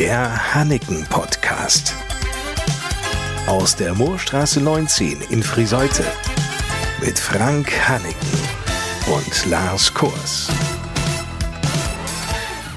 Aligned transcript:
Der 0.00 0.54
Hanneken 0.54 1.04
Podcast. 1.10 1.94
Aus 3.46 3.76
der 3.76 3.94
Moorstraße 3.94 4.58
19 4.62 5.20
in 5.28 5.42
Friseute. 5.42 6.04
Mit 7.04 7.18
Frank 7.18 7.70
Hanneken 7.86 8.38
und 9.14 9.50
Lars 9.50 9.92
Kurs. 9.92 10.48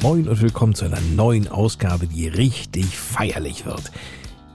Moin 0.01 0.27
und 0.27 0.41
willkommen 0.41 0.75
zu 0.75 0.83
einer 0.83 0.99
neuen 1.15 1.47
Ausgabe, 1.47 2.07
die 2.07 2.27
richtig 2.27 2.97
feierlich 2.97 3.65
wird. 3.65 3.93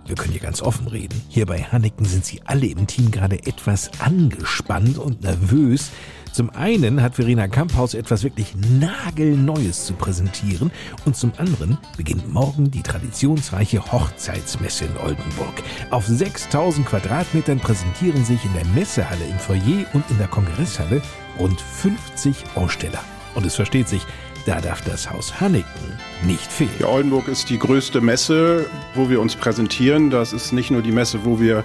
Wir 0.05 0.17
können 0.17 0.33
hier 0.33 0.43
ganz 0.43 0.61
offen 0.61 0.89
reden. 0.89 1.23
Hier 1.31 1.47
bei 1.47 1.63
Hanneken 1.63 2.05
sind 2.05 2.27
sie 2.27 2.43
alle 2.45 2.67
im 2.67 2.87
Team 2.87 3.11
gerade 3.11 3.47
etwas 3.47 3.91
angespannt 3.99 4.99
und 4.99 5.23
nervös. 5.23 5.91
Zum 6.33 6.51
einen 6.51 7.03
hat 7.03 7.17
Verena 7.17 7.49
Kamphaus 7.49 7.95
etwas 7.95 8.23
wirklich 8.23 8.55
nagelneues 8.57 9.87
zu 9.87 9.95
präsentieren 9.95 10.71
und 11.05 11.17
zum 11.17 11.33
anderen 11.37 11.79
beginnt 11.97 12.33
morgen 12.33 12.71
die 12.71 12.83
traditionsreiche 12.83 13.93
Hochzeitsmesse 13.93 14.85
in 14.85 14.97
Oldenburg. 14.99 15.63
Auf 15.91 16.07
6000 16.07 16.87
Quadratmetern 16.87 17.59
präsentieren 17.59 18.25
sich 18.25 18.45
in 18.45 18.53
der 18.55 18.67
Messehalle 18.67 19.25
im 19.31 19.39
Foyer 19.39 19.87
und 19.93 20.09
in 20.11 20.19
der 20.19 20.29
Kongresshalle 20.29 21.03
rund 21.39 21.61
50 21.61 22.37
Aussteller. 22.55 23.01
Und 23.35 23.47
es 23.47 23.55
versteht 23.55 23.89
sich, 23.89 24.03
da 24.47 24.61
darf 24.61 24.83
das 24.83 25.11
Haus 25.11 25.41
Hanneken 25.41 25.99
nicht 26.25 26.51
fehlen. 26.51 26.71
Ja, 26.79 26.89
Oldenburg 26.89 27.29
ist 27.29 27.51
die 27.51 27.59
größte 27.59 28.01
Messe, 28.01 28.67
wo 28.95 29.11
wir 29.11 29.21
uns 29.21 29.37
präsentieren. 29.37 30.11
Das 30.11 30.33
ist 30.33 30.53
nicht 30.53 30.71
nur 30.71 30.83
die 30.83 30.93
Messe, 30.93 31.25
wo 31.25 31.41
wir 31.41 31.65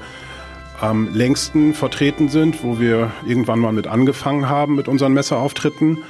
am 0.83 1.13
längsten 1.13 1.73
vertreten 1.73 2.27
sind, 2.27 2.61
wo 2.61 2.77
wir 2.77 3.11
irgendwann 3.25 3.59
mal 3.59 3.71
mit 3.71 3.87
angefangen 3.87 4.49
haben 4.49 4.75
mit 4.75 4.89
unseren 4.89 5.13
Messeauftritten. 5.13 6.03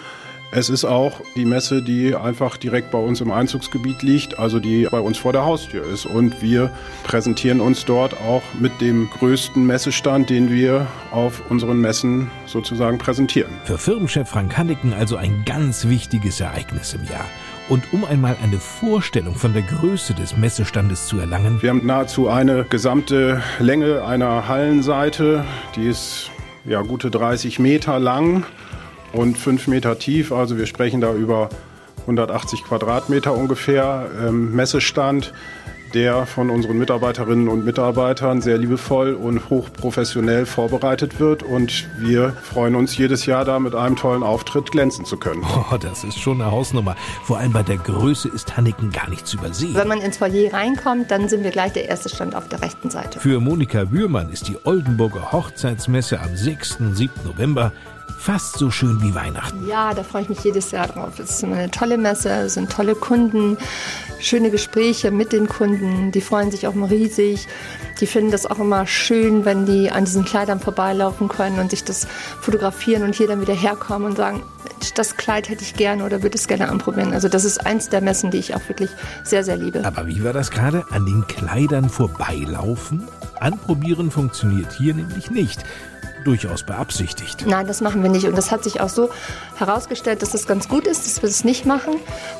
Es 0.55 0.69
ist 0.69 0.85
auch 0.85 1.21
die 1.35 1.45
Messe, 1.45 1.81
die 1.81 2.15
einfach 2.15 2.57
direkt 2.57 2.91
bei 2.91 2.99
uns 2.99 3.21
im 3.21 3.31
Einzugsgebiet 3.31 4.03
liegt, 4.03 4.37
also 4.37 4.59
die 4.59 4.87
bei 4.91 4.99
uns 4.99 5.17
vor 5.17 5.33
der 5.33 5.45
Haustür 5.45 5.83
ist. 5.83 6.05
Und 6.05 6.43
wir 6.43 6.69
präsentieren 7.03 7.59
uns 7.59 7.85
dort 7.85 8.13
auch 8.21 8.43
mit 8.59 8.79
dem 8.79 9.09
größten 9.09 9.65
Messestand, 9.65 10.29
den 10.29 10.51
wir 10.51 10.85
auf 11.09 11.41
unseren 11.49 11.81
Messen 11.81 12.29
sozusagen 12.45 12.99
präsentieren. 12.99 13.51
Für 13.63 13.79
Firmenchef 13.79 14.29
Frank 14.29 14.55
Hanneken 14.55 14.93
also 14.93 15.15
ein 15.15 15.41
ganz 15.43 15.87
wichtiges 15.87 16.39
Ereignis 16.39 16.93
im 16.93 17.03
Jahr. 17.05 17.25
Und 17.67 17.91
um 17.91 18.05
einmal 18.05 18.37
eine 18.43 18.57
Vorstellung 18.57 19.33
von 19.33 19.53
der 19.53 19.63
Größe 19.63 20.13
des 20.13 20.37
Messestandes 20.37 21.07
zu 21.07 21.17
erlangen, 21.17 21.63
Wir 21.63 21.71
haben 21.71 21.83
nahezu 21.83 22.29
eine 22.29 22.63
gesamte 22.65 23.41
Länge 23.57 24.03
einer 24.03 24.47
Hallenseite, 24.47 25.45
die 25.75 25.87
ist 25.87 26.29
ja 26.63 26.83
gute 26.83 27.09
30 27.09 27.57
Meter 27.57 27.99
lang 27.99 28.45
und 29.13 29.37
5 29.37 29.67
Meter 29.67 29.97
tief. 29.97 30.31
Also 30.31 30.57
wir 30.57 30.65
sprechen 30.65 31.01
da 31.01 31.13
über 31.13 31.49
180 32.01 32.63
Quadratmeter 32.63 33.33
ungefähr 33.33 34.09
ähm, 34.21 34.53
Messestand, 34.55 35.33
der 35.93 36.25
von 36.25 36.49
unseren 36.49 36.79
Mitarbeiterinnen 36.79 37.47
und 37.47 37.65
Mitarbeitern 37.65 38.41
sehr 38.41 38.57
liebevoll 38.57 39.13
und 39.13 39.49
hochprofessionell 39.49 40.47
vorbereitet 40.47 41.19
wird. 41.19 41.43
Und 41.43 41.87
wir 41.99 42.33
freuen 42.41 42.75
uns 42.75 42.97
jedes 42.97 43.25
Jahr 43.27 43.45
da 43.45 43.59
mit 43.59 43.75
einem 43.75 43.95
tollen 43.95 44.23
Auftritt 44.23 44.71
glänzen 44.71 45.05
zu 45.05 45.17
können. 45.17 45.43
oh, 45.71 45.77
das 45.77 46.03
ist 46.03 46.19
schon 46.19 46.41
eine 46.41 46.51
Hausnummer. 46.51 46.95
Vor 47.23 47.37
allem 47.37 47.53
bei 47.53 47.63
der 47.63 47.77
Größe 47.77 48.27
ist 48.29 48.57
Hanneken 48.57 48.91
gar 48.91 49.09
nicht 49.09 49.27
zu 49.27 49.37
übersehen. 49.37 49.75
Wenn 49.75 49.87
man 49.87 50.01
ins 50.01 50.17
Foyer 50.17 50.51
reinkommt, 50.51 51.11
dann 51.11 51.29
sind 51.29 51.43
wir 51.43 51.51
gleich 51.51 51.73
der 51.73 51.87
erste 51.87 52.09
Stand 52.09 52.35
auf 52.35 52.49
der 52.49 52.61
rechten 52.61 52.89
Seite. 52.89 53.19
Für 53.19 53.39
Monika 53.39 53.85
Bührmann 53.85 54.31
ist 54.31 54.47
die 54.47 54.57
Oldenburger 54.63 55.31
Hochzeitsmesse 55.31 56.19
am 56.19 56.35
6. 56.35 56.77
und 56.79 56.95
7. 56.95 57.13
November 57.23 57.71
fast 58.17 58.57
so 58.57 58.71
schön 58.71 59.01
wie 59.01 59.13
Weihnachten. 59.13 59.67
Ja, 59.67 59.93
da 59.93 60.03
freue 60.03 60.23
ich 60.23 60.29
mich 60.29 60.43
jedes 60.43 60.71
Jahr 60.71 60.87
drauf. 60.87 61.19
Es 61.19 61.31
ist 61.31 61.43
eine 61.43 61.69
tolle 61.71 61.97
Messe, 61.97 62.29
es 62.29 62.53
sind 62.53 62.71
tolle 62.71 62.95
Kunden, 62.95 63.57
schöne 64.19 64.49
Gespräche 64.49 65.11
mit 65.11 65.33
den 65.33 65.47
Kunden. 65.47 66.11
Die 66.11 66.21
freuen 66.21 66.51
sich 66.51 66.67
auch 66.67 66.73
immer 66.73 66.89
riesig. 66.89 67.47
Die 67.99 68.07
finden 68.07 68.31
das 68.31 68.45
auch 68.45 68.59
immer 68.59 68.87
schön, 68.87 69.45
wenn 69.45 69.65
die 69.65 69.91
an 69.91 70.05
diesen 70.05 70.25
Kleidern 70.25 70.59
vorbeilaufen 70.59 71.27
können 71.27 71.59
und 71.59 71.71
sich 71.71 71.83
das 71.83 72.07
fotografieren 72.41 73.03
und 73.03 73.15
hier 73.15 73.27
dann 73.27 73.41
wieder 73.41 73.53
herkommen 73.53 74.09
und 74.09 74.17
sagen, 74.17 74.43
das 74.95 75.15
Kleid 75.15 75.49
hätte 75.49 75.63
ich 75.63 75.75
gerne 75.75 76.03
oder 76.03 76.23
würde 76.23 76.37
es 76.37 76.47
gerne 76.47 76.69
anprobieren. 76.69 77.13
Also 77.13 77.29
das 77.29 77.45
ist 77.45 77.65
eins 77.65 77.89
der 77.89 78.01
Messen, 78.01 78.31
die 78.31 78.37
ich 78.37 78.55
auch 78.55 78.67
wirklich 78.67 78.89
sehr, 79.23 79.43
sehr 79.43 79.57
liebe. 79.57 79.85
Aber 79.85 80.07
wie 80.07 80.23
war 80.23 80.33
das 80.33 80.51
gerade? 80.51 80.85
An 80.91 81.05
den 81.05 81.25
Kleidern 81.27 81.89
vorbeilaufen? 81.89 83.07
Anprobieren 83.39 84.11
funktioniert 84.11 84.73
hier 84.73 84.93
nämlich 84.93 85.31
nicht. 85.31 85.63
Durchaus 86.23 86.63
beabsichtigt. 86.63 87.45
Nein, 87.45 87.67
das 87.67 87.81
machen 87.81 88.01
wir 88.03 88.09
nicht. 88.09 88.25
Und 88.25 88.37
das 88.37 88.51
hat 88.51 88.63
sich 88.63 88.81
auch 88.81 88.89
so 88.89 89.09
herausgestellt, 89.57 90.21
dass 90.21 90.33
es 90.33 90.47
ganz 90.47 90.69
gut 90.69 90.87
ist, 90.87 91.05
dass 91.05 91.21
wir 91.21 91.29
das 91.29 91.43
nicht 91.43 91.65
machen, 91.65 91.95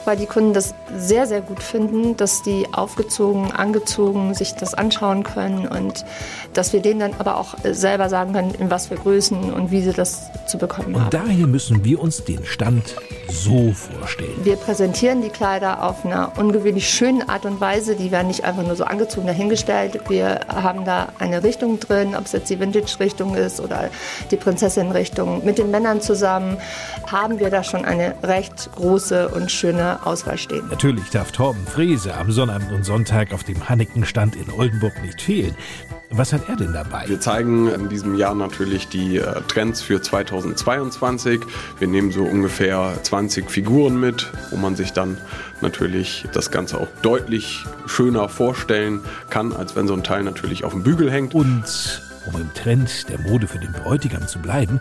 weil 0.06 0.18
die 0.18 0.26
Kunden 0.26 0.54
das 0.54 0.74
sehr, 0.98 1.28
sehr 1.28 1.42
gut 1.42 1.62
finden, 1.62 2.16
dass 2.18 2.44
die 2.44 2.68
aufgezogen, 2.72 3.52
angezogen 3.52 4.34
sich 4.34 4.54
das 4.56 4.74
anschauen 4.74 5.24
können 5.24 5.68
und 5.68 6.06
dass 6.54 6.74
wir 6.74 6.82
denen 6.82 7.00
dann 7.00 7.14
aber 7.20 7.38
auch 7.38 7.56
selber 7.64 8.10
sagen 8.10 8.34
können, 8.34 8.54
in 8.56 8.70
was 8.70 8.88
für 8.88 8.96
Größen 8.96 9.54
und 9.54 9.72
wie 9.72 9.82
sie 9.82 9.94
das 9.94 10.30
zu 10.48 10.58
bekommen 10.58 10.96
haben. 10.96 11.06
Und 11.06 11.14
daher 11.14 11.48
müssen 11.48 11.84
wir 11.84 12.02
uns 12.02 12.24
den 12.24 12.46
Stand 12.46 12.96
so 13.30 13.74
vorstellen. 13.74 14.34
Wir 14.44 14.56
präsentieren 14.56 15.22
die 15.22 15.30
Kleider 15.30 15.84
auf 15.84 16.06
einer 16.06 16.34
ungewöhnlich 16.38 16.88
schönen 16.88 17.28
Art 17.28 17.46
und 17.46 17.60
Weise. 17.60 17.96
Die 17.96 18.12
werden 18.12 18.28
nicht 18.28 18.44
einfach 18.44 18.64
nur 18.64 18.76
so 18.76 18.84
angezogen 18.84 19.28
dahingestellt. 19.28 20.00
Wir 20.08 20.42
haben 20.48 20.86
da 20.86 21.10
eine 21.20 21.44
Richtung 21.44 21.80
drin, 21.80 22.16
ob 22.16 22.26
es 22.26 22.32
jetzt 22.32 22.50
die 22.50 22.60
Vintage-Richtung 22.60 23.36
ist 23.36 23.60
oder 23.60 23.73
die 24.32 24.38
Prinzessin-Richtung. 24.38 25.46
Mit 25.46 25.58
den 25.58 25.72
Männern 25.72 26.02
zusammen 26.02 26.58
haben 27.12 27.40
wir 27.40 27.50
da 27.50 27.64
schon 27.64 27.86
eine 27.86 28.16
recht 28.24 28.70
große 28.76 29.30
und 29.30 29.52
schöne 29.52 30.00
Auswahl 30.06 30.38
stehen. 30.38 30.68
Natürlich 30.70 31.10
darf 31.10 31.32
Torben 31.32 31.66
Frese 31.68 32.14
am 32.16 32.32
Sonnabend 32.32 32.72
und 32.72 32.84
Sonntag 32.84 33.34
auf 33.34 33.44
dem 33.44 33.70
Hanneken-Stand 33.70 34.36
in 34.36 34.52
Oldenburg 34.52 35.02
nicht 35.02 35.22
fehlen. 35.22 35.56
Was 36.16 36.32
hat 36.32 36.48
er 36.48 36.56
denn 36.56 36.74
dabei? 36.74 37.06
Wir 37.08 37.20
zeigen 37.20 37.68
in 37.70 37.90
diesem 37.90 38.16
Jahr 38.16 38.36
natürlich 38.36 38.88
die 38.88 39.18
äh, 39.18 39.42
Trends 39.48 39.82
für 39.82 40.00
2022. 40.00 41.42
Wir 41.80 41.88
nehmen 41.88 42.12
so 42.12 42.24
ungefähr 42.24 42.94
20 43.02 43.50
Figuren 43.50 44.00
mit, 44.00 44.32
wo 44.52 44.58
man 44.58 44.76
sich 44.76 44.94
dann 44.94 45.18
natürlich 45.62 46.28
das 46.32 46.52
Ganze 46.52 46.80
auch 46.80 46.88
deutlich 47.02 47.66
schöner 47.88 48.30
vorstellen 48.30 49.02
kann, 49.32 49.54
als 49.54 49.76
wenn 49.76 49.88
so 49.88 49.96
ein 49.96 50.04
Teil 50.04 50.22
natürlich 50.22 50.64
auf 50.64 50.74
dem 50.74 50.84
Bügel 50.84 51.12
hängt. 51.12 51.34
Und 51.34 51.64
um 52.26 52.40
im 52.40 52.54
Trend 52.54 53.10
der 53.10 53.20
Mode 53.20 53.48
für 53.48 53.60
den 53.60 53.72
Bräutigam 53.72 54.28
zu 54.28 54.40
bleiben, 54.40 54.80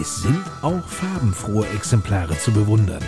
es 0.00 0.22
sind 0.22 0.42
auch 0.62 0.86
farbenfrohe 0.86 1.66
Exemplare 1.74 2.38
zu 2.38 2.52
bewundern. 2.52 3.02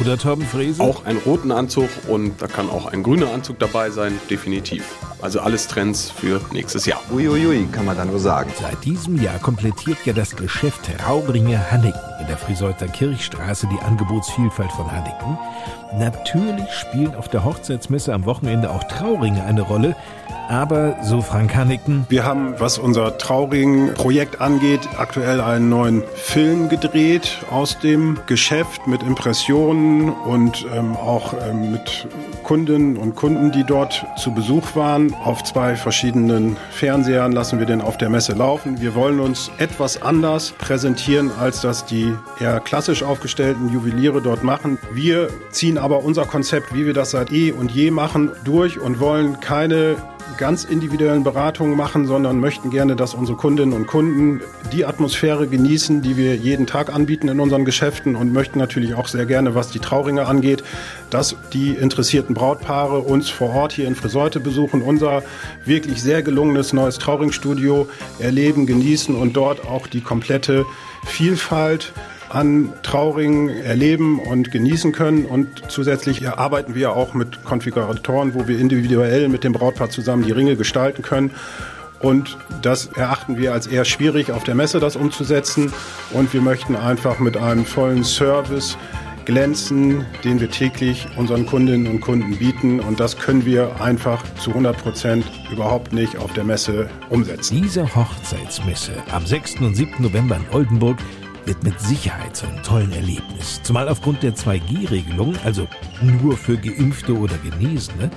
Oder 0.00 0.16
Torben 0.16 0.44
Frese? 0.44 0.82
Auch 0.82 1.04
einen 1.04 1.18
roten 1.18 1.52
Anzug 1.52 1.88
und 2.08 2.40
da 2.40 2.46
kann 2.46 2.70
auch 2.70 2.86
ein 2.86 3.02
grüner 3.02 3.32
Anzug 3.32 3.58
dabei 3.58 3.90
sein, 3.90 4.18
definitiv. 4.30 4.84
Also 5.20 5.40
alles 5.40 5.68
Trends 5.68 6.10
für 6.10 6.40
nächstes 6.52 6.86
Jahr. 6.86 7.00
Uiuiui, 7.12 7.68
kann 7.70 7.84
man 7.84 7.96
da 7.96 8.04
nur 8.04 8.18
sagen. 8.18 8.50
Seit 8.60 8.84
diesem 8.84 9.20
Jahr 9.22 9.38
komplettiert 9.38 9.98
ja 10.04 10.12
das 10.12 10.34
Geschäft 10.34 10.90
Raubringe 11.06 11.70
Hanneken 11.70 12.11
in 12.22 12.28
der 12.28 12.38
Friseuter 12.38 12.86
Kirchstraße 12.86 13.66
die 13.66 13.84
Angebotsvielfalt 13.84 14.70
von 14.72 14.90
Hanneken. 14.90 15.36
Natürlich 15.98 16.72
spielen 16.72 17.14
auf 17.16 17.28
der 17.28 17.44
Hochzeitsmesse 17.44 18.14
am 18.14 18.24
Wochenende 18.24 18.70
auch 18.70 18.84
Trauringe 18.84 19.44
eine 19.44 19.62
Rolle, 19.62 19.96
aber 20.48 20.96
so 21.02 21.22
Frank 21.22 21.54
Hanneken, 21.54 22.04
Wir 22.08 22.24
haben, 22.24 22.54
was 22.58 22.78
unser 22.78 23.16
Trauring-Projekt 23.16 24.40
angeht, 24.40 24.80
aktuell 24.98 25.40
einen 25.40 25.68
neuen 25.68 26.02
Film 26.14 26.68
gedreht 26.68 27.38
aus 27.50 27.78
dem 27.78 28.18
Geschäft 28.26 28.86
mit 28.86 29.02
Impressionen 29.02 30.10
und 30.10 30.66
ähm, 30.74 30.96
auch 30.96 31.34
ähm, 31.48 31.72
mit 31.72 32.06
Kundinnen 32.42 32.96
und 32.96 33.16
Kunden, 33.16 33.52
die 33.52 33.64
dort 33.64 34.04
zu 34.16 34.32
Besuch 34.32 34.74
waren. 34.74 35.14
Auf 35.24 35.42
zwei 35.44 35.74
verschiedenen 35.76 36.56
Fernsehern 36.70 37.32
lassen 37.32 37.58
wir 37.58 37.66
den 37.66 37.80
auf 37.80 37.96
der 37.96 38.10
Messe 38.10 38.32
laufen. 38.32 38.80
Wir 38.80 38.94
wollen 38.94 39.20
uns 39.20 39.50
etwas 39.58 40.02
anders 40.02 40.52
präsentieren, 40.52 41.30
als 41.38 41.62
das 41.62 41.86
die 41.86 42.11
eher 42.38 42.60
klassisch 42.60 43.02
aufgestellten 43.02 43.72
Juweliere 43.72 44.22
dort 44.22 44.42
machen. 44.42 44.78
Wir 44.92 45.28
ziehen 45.50 45.78
aber 45.78 46.04
unser 46.04 46.24
Konzept, 46.24 46.74
wie 46.74 46.86
wir 46.86 46.94
das 46.94 47.10
seit 47.10 47.32
eh 47.32 47.52
und 47.52 47.70
je 47.70 47.90
machen, 47.90 48.30
durch 48.44 48.78
und 48.78 49.00
wollen 49.00 49.40
keine 49.40 49.96
ganz 50.36 50.64
individuellen 50.64 51.24
Beratungen 51.24 51.76
machen, 51.76 52.06
sondern 52.06 52.38
möchten 52.38 52.70
gerne, 52.70 52.96
dass 52.96 53.14
unsere 53.14 53.36
Kundinnen 53.36 53.72
und 53.72 53.86
Kunden 53.86 54.40
die 54.72 54.84
Atmosphäre 54.84 55.46
genießen, 55.46 56.02
die 56.02 56.16
wir 56.16 56.36
jeden 56.36 56.66
Tag 56.66 56.92
anbieten 56.94 57.28
in 57.28 57.40
unseren 57.40 57.64
Geschäften 57.64 58.16
und 58.16 58.32
möchten 58.32 58.58
natürlich 58.58 58.94
auch 58.94 59.08
sehr 59.08 59.26
gerne, 59.26 59.54
was 59.54 59.70
die 59.70 59.78
Trauringe 59.78 60.26
angeht, 60.26 60.62
dass 61.10 61.36
die 61.52 61.70
interessierten 61.70 62.34
Brautpaare 62.34 62.98
uns 62.98 63.28
vor 63.28 63.50
Ort 63.50 63.72
hier 63.72 63.86
in 63.86 63.94
Friseute 63.94 64.40
besuchen, 64.40 64.82
unser 64.82 65.22
wirklich 65.64 66.02
sehr 66.02 66.22
gelungenes 66.22 66.72
neues 66.72 66.98
Trauringstudio 66.98 67.88
erleben, 68.18 68.66
genießen 68.66 69.14
und 69.14 69.34
dort 69.34 69.66
auch 69.66 69.86
die 69.86 70.00
komplette 70.00 70.64
Vielfalt 71.04 71.92
an 72.34 72.72
Trauringen 72.82 73.48
erleben 73.48 74.18
und 74.18 74.50
genießen 74.50 74.92
können. 74.92 75.26
Und 75.26 75.48
zusätzlich 75.68 76.28
arbeiten 76.28 76.74
wir 76.74 76.94
auch 76.94 77.14
mit 77.14 77.44
Konfiguratoren, 77.44 78.34
wo 78.34 78.48
wir 78.48 78.58
individuell 78.58 79.28
mit 79.28 79.44
dem 79.44 79.52
Brautpaar 79.52 79.90
zusammen 79.90 80.24
die 80.24 80.32
Ringe 80.32 80.56
gestalten 80.56 81.02
können. 81.02 81.32
Und 82.00 82.36
das 82.62 82.86
erachten 82.86 83.36
wir 83.38 83.52
als 83.52 83.68
eher 83.68 83.84
schwierig 83.84 84.32
auf 84.32 84.42
der 84.42 84.56
Messe, 84.56 84.80
das 84.80 84.96
umzusetzen. 84.96 85.72
Und 86.12 86.32
wir 86.32 86.40
möchten 86.40 86.74
einfach 86.74 87.20
mit 87.20 87.36
einem 87.36 87.64
vollen 87.64 88.02
Service 88.02 88.76
glänzen, 89.24 90.04
den 90.24 90.40
wir 90.40 90.50
täglich 90.50 91.06
unseren 91.16 91.46
Kundinnen 91.46 91.86
und 91.86 92.00
Kunden 92.00 92.36
bieten. 92.38 92.80
Und 92.80 92.98
das 92.98 93.18
können 93.18 93.46
wir 93.46 93.80
einfach 93.80 94.22
zu 94.40 94.50
100 94.50 94.76
Prozent 94.76 95.24
überhaupt 95.52 95.92
nicht 95.92 96.18
auf 96.18 96.32
der 96.32 96.44
Messe 96.44 96.88
umsetzen. 97.08 97.62
Diese 97.62 97.94
Hochzeitsmesse 97.94 98.92
am 99.12 99.24
6. 99.24 99.60
und 99.60 99.76
7. 99.76 100.02
November 100.02 100.36
in 100.36 100.44
Oldenburg 100.52 100.98
wird 101.44 101.62
mit 101.64 101.80
Sicherheit 101.80 102.36
zu 102.36 102.46
einem 102.46 102.62
tollen 102.62 102.92
Erlebnis. 102.92 103.60
Zumal 103.62 103.88
aufgrund 103.88 104.22
der 104.22 104.34
2G-Regelung, 104.34 105.36
also 105.44 105.68
nur 106.02 106.36
für 106.36 106.56
Geimpfte 106.56 107.16
oder 107.16 107.36
Genesene, 107.38 108.10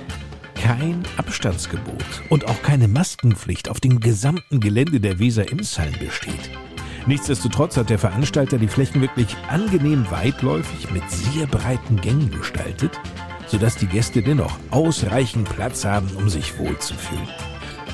kein 0.54 1.02
Abstandsgebot 1.16 2.04
und 2.30 2.46
auch 2.46 2.62
keine 2.62 2.88
Maskenpflicht 2.88 3.68
auf 3.68 3.80
dem 3.80 4.00
gesamten 4.00 4.60
Gelände 4.60 5.00
der 5.00 5.18
Weser-Imshallen 5.18 5.96
besteht. 5.98 6.50
Nichtsdestotrotz 7.06 7.76
hat 7.76 7.90
der 7.90 8.00
Veranstalter 8.00 8.58
die 8.58 8.66
Flächen 8.66 9.00
wirklich 9.00 9.36
angenehm 9.48 10.10
weitläufig 10.10 10.90
mit 10.90 11.08
sehr 11.08 11.46
breiten 11.46 12.00
Gängen 12.00 12.30
gestaltet, 12.30 12.98
sodass 13.46 13.76
die 13.76 13.86
Gäste 13.86 14.22
dennoch 14.22 14.58
ausreichend 14.70 15.48
Platz 15.48 15.84
haben, 15.84 16.10
um 16.16 16.28
sich 16.28 16.58
wohlzufühlen. 16.58 17.28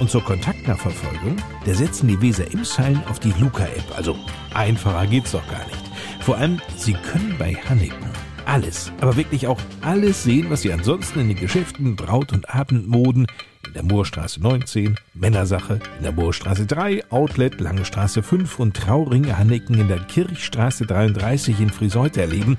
Und 0.01 0.11
zur 0.11 0.25
Kontaktnachverfolgung, 0.25 1.37
da 1.65 1.75
setzen 1.75 2.09
die 2.09 2.21
Weser 2.21 2.51
Imshallen 2.53 3.03
auf 3.09 3.21
die 3.21 3.33
Luca-App. 3.39 3.97
Also 3.97 4.17
einfacher 4.55 5.07
geht's 5.07 5.33
doch 5.33 5.47
gar 5.49 5.65
nicht. 5.67 5.91
Vor 6.21 6.37
allem, 6.37 6.61
Sie 6.77 6.95
können 6.95 7.37
bei 7.39 7.55
Hanneken 7.55 8.11
alles, 8.45 8.93
aber 9.01 9.17
wirklich 9.17 9.47
auch 9.47 9.61
alles 9.81 10.23
sehen, 10.23 10.51
was 10.51 10.63
Sie 10.63 10.73
ansonsten 10.73 11.21
in 11.21 11.29
den 11.29 11.39
Geschäften 11.39 11.97
Braut- 11.97 12.33
und 12.33 12.53
Abendmoden 12.55 13.27
in 13.67 13.73
der 13.75 13.83
Moorstraße 13.85 14.41
19, 14.41 14.97
Männersache 15.15 15.79
in 15.99 16.03
der 16.03 16.13
Moorstraße 16.13 16.67
3, 16.67 17.11
Outlet 17.11 17.61
Lange 17.61 17.85
Straße 17.85 18.23
5 18.23 18.59
und 18.59 18.77
Trauringe 18.77 19.39
Hanneken 19.39 19.81
in 19.81 19.89
der 19.89 20.01
Kirchstraße 20.01 20.87
33 20.87 21.61
in 21.61 21.71
Friseute 21.71 22.23
erleben, 22.23 22.59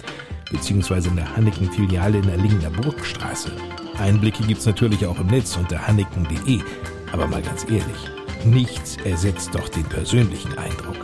beziehungsweise 0.51 1.09
in 1.09 1.17
der 1.17 1.35
Hanneken-Filiale 1.35 2.17
in 2.17 2.27
der 2.27 2.37
Lingener 2.37 2.69
Burgstraße. 2.69 3.51
Einblicke 3.97 4.43
gibt's 4.43 4.65
natürlich 4.65 5.05
auch 5.05 5.19
im 5.19 5.27
Netz 5.27 5.55
unter 5.57 5.85
hanneken.de. 5.85 6.61
Aber 7.13 7.27
mal 7.27 7.43
ganz 7.43 7.63
ehrlich, 7.63 8.11
nichts 8.43 8.97
ersetzt 9.05 9.53
doch 9.53 9.69
den 9.69 9.85
persönlichen 9.85 10.57
Eindruck. 10.57 10.97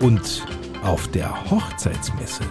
Und 0.00 0.46
auf 0.84 1.08
der 1.08 1.50
Hochzeitsmesse, 1.50 2.44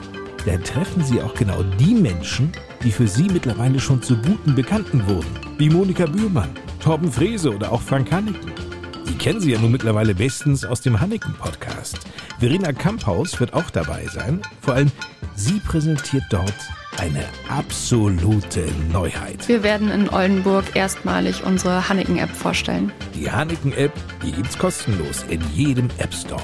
da 0.45 0.57
treffen 0.57 1.03
Sie 1.05 1.21
auch 1.21 1.35
genau 1.35 1.61
die 1.79 1.93
Menschen, 1.93 2.51
die 2.83 2.91
für 2.91 3.07
Sie 3.07 3.29
mittlerweile 3.29 3.79
schon 3.79 4.01
zu 4.01 4.17
guten 4.17 4.55
Bekannten 4.55 5.07
wurden. 5.07 5.29
Wie 5.57 5.69
Monika 5.69 6.07
Bührmann, 6.07 6.49
Torben 6.81 7.11
Frese 7.11 7.53
oder 7.55 7.71
auch 7.71 7.81
Frank 7.81 8.11
Hanneken. 8.11 8.51
Die 9.07 9.17
kennen 9.17 9.41
Sie 9.41 9.51
ja 9.51 9.59
nun 9.59 9.71
mittlerweile 9.71 10.15
bestens 10.15 10.65
aus 10.65 10.81
dem 10.81 10.99
Hanneken-Podcast. 10.99 11.99
Verena 12.39 12.73
Kamphaus 12.73 13.39
wird 13.39 13.53
auch 13.53 13.69
dabei 13.69 14.05
sein. 14.07 14.41
Vor 14.61 14.73
allem 14.73 14.91
sie 15.35 15.59
präsentiert 15.59 16.23
dort 16.29 16.53
eine 16.99 17.25
absolute 17.49 18.65
Neuheit. 18.91 19.47
Wir 19.47 19.63
werden 19.63 19.91
in 19.91 20.09
Oldenburg 20.09 20.75
erstmalig 20.75 21.43
unsere 21.43 21.87
Hanneken-App 21.87 22.29
vorstellen. 22.29 22.91
Die 23.15 23.29
Hanneken-App, 23.29 23.93
die 24.25 24.31
gibt's 24.31 24.57
kostenlos 24.57 25.23
in 25.29 25.41
jedem 25.53 25.87
App 25.97 26.13
Store. 26.13 26.41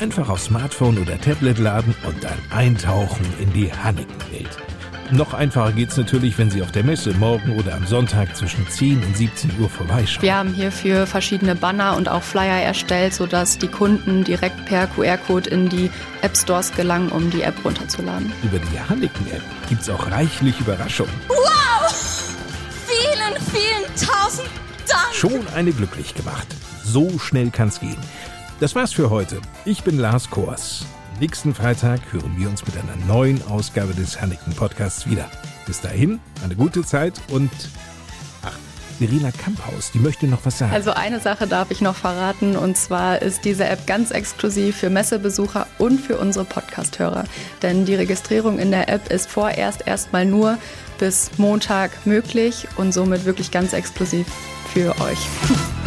Einfach 0.00 0.28
auf 0.28 0.40
Smartphone 0.40 0.98
oder 0.98 1.20
Tablet 1.20 1.58
laden 1.58 1.94
und 2.06 2.24
dann 2.24 2.38
eintauchen 2.50 3.26
in 3.40 3.52
die 3.52 3.70
Hanneken-Welt. 3.72 4.56
Noch 5.12 5.34
einfacher 5.34 5.72
geht's 5.72 5.96
natürlich, 5.96 6.38
wenn 6.38 6.50
Sie 6.50 6.62
auf 6.62 6.70
der 6.70 6.84
Messe 6.84 7.12
morgen 7.14 7.56
oder 7.56 7.74
am 7.74 7.84
Sonntag 7.84 8.36
zwischen 8.36 8.68
10 8.68 9.02
und 9.02 9.16
17 9.16 9.58
Uhr 9.58 9.68
vorbeischauen. 9.68 10.22
Wir 10.22 10.36
haben 10.36 10.54
hierfür 10.54 11.04
verschiedene 11.06 11.56
Banner 11.56 11.96
und 11.96 12.08
auch 12.08 12.22
Flyer 12.22 12.62
erstellt, 12.62 13.12
sodass 13.12 13.58
die 13.58 13.66
Kunden 13.66 14.22
direkt 14.22 14.66
per 14.66 14.86
QR-Code 14.86 15.50
in 15.50 15.68
die 15.68 15.90
App 16.22 16.36
Stores 16.36 16.72
gelangen, 16.72 17.10
um 17.10 17.28
die 17.30 17.42
App 17.42 17.56
runterzuladen. 17.64 18.32
Über 18.44 18.58
die 18.58 18.80
Hanneken-App 18.88 19.42
gibt's 19.68 19.90
auch 19.90 20.10
reichlich 20.10 20.60
Überraschungen. 20.60 21.12
Wow! 21.26 22.36
Vielen, 22.86 23.34
vielen 23.52 23.84
tausend 23.96 24.48
Dank! 24.88 25.12
Schon 25.12 25.46
eine 25.56 25.72
glücklich 25.72 26.14
gemacht. 26.14 26.46
So 26.84 27.18
schnell 27.18 27.50
kann's 27.50 27.80
gehen. 27.80 27.98
Das 28.60 28.76
war's 28.76 28.92
für 28.92 29.10
heute. 29.10 29.40
Ich 29.64 29.82
bin 29.82 29.98
Lars 29.98 30.30
Kors. 30.30 30.86
Nächsten 31.20 31.54
Freitag 31.54 32.00
hören 32.12 32.32
wir 32.38 32.48
uns 32.48 32.64
mit 32.64 32.74
einer 32.78 32.96
neuen 33.06 33.46
Ausgabe 33.46 33.92
des 33.92 34.22
Hanneken 34.22 34.54
Podcasts 34.54 35.06
wieder. 35.06 35.30
Bis 35.66 35.82
dahin, 35.82 36.18
eine 36.42 36.56
gute 36.56 36.82
Zeit 36.82 37.20
und 37.30 37.50
ach, 38.42 38.56
Verena 38.98 39.30
Kamphaus, 39.30 39.90
die 39.92 39.98
möchte 39.98 40.26
noch 40.26 40.46
was 40.46 40.56
sagen. 40.56 40.72
Also 40.72 40.92
eine 40.92 41.20
Sache 41.20 41.46
darf 41.46 41.70
ich 41.70 41.82
noch 41.82 41.94
verraten 41.94 42.56
und 42.56 42.78
zwar 42.78 43.20
ist 43.20 43.44
diese 43.44 43.66
App 43.66 43.86
ganz 43.86 44.12
exklusiv 44.12 44.78
für 44.78 44.88
Messebesucher 44.88 45.66
und 45.76 46.00
für 46.00 46.16
unsere 46.16 46.46
Podcast-Hörer. 46.46 47.24
Denn 47.60 47.84
die 47.84 47.96
Registrierung 47.96 48.58
in 48.58 48.70
der 48.70 48.88
App 48.88 49.12
ist 49.12 49.28
vorerst 49.28 49.86
erstmal 49.86 50.24
nur 50.24 50.56
bis 50.98 51.32
Montag 51.36 52.06
möglich 52.06 52.66
und 52.76 52.94
somit 52.94 53.26
wirklich 53.26 53.50
ganz 53.50 53.74
exklusiv 53.74 54.26
für 54.72 54.98
euch. 55.02 55.18